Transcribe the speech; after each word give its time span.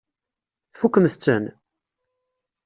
Tfukkemt-ten? 0.73 1.43